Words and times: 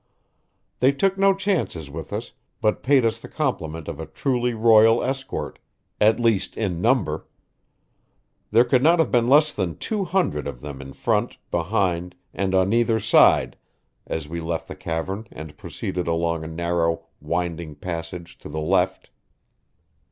They 0.79 0.91
took 0.93 1.15
no 1.15 1.35
chances 1.35 1.87
with 1.91 2.11
us, 2.11 2.33
but 2.59 2.81
paid 2.81 3.05
us 3.05 3.19
the 3.19 3.27
compliment 3.27 3.87
of 3.87 3.99
a 3.99 4.07
truly 4.07 4.55
royal 4.55 5.03
escort 5.03 5.59
at 5.99 6.19
least, 6.19 6.57
in 6.57 6.81
number. 6.81 7.27
There 8.49 8.63
could 8.65 8.81
not 8.81 8.97
have 8.97 9.11
been 9.11 9.29
less 9.29 9.53
than 9.53 9.77
two 9.77 10.05
hundred 10.05 10.47
of 10.47 10.59
them 10.59 10.81
in 10.81 10.93
front, 10.93 11.37
behind, 11.51 12.15
and 12.33 12.55
on 12.55 12.73
either 12.73 12.99
side, 12.99 13.57
as 14.07 14.27
we 14.27 14.41
left 14.41 14.67
the 14.67 14.75
cavern 14.75 15.27
and 15.31 15.55
proceeded 15.55 16.07
along 16.07 16.43
a 16.43 16.47
narrow, 16.47 17.03
winding 17.21 17.75
passage 17.75 18.39
to 18.39 18.49
the 18.49 18.57
left. 18.59 19.11